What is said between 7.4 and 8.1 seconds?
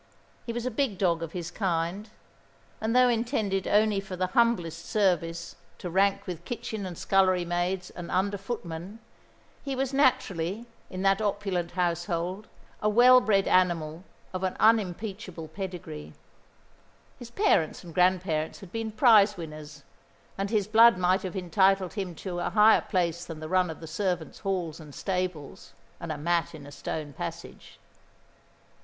maids and